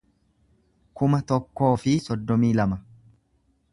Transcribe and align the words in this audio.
kuma 1.01 1.19
tokkoo 1.31 1.69
fi 1.83 1.93
soddomii 2.07 2.53
lama 2.61 2.81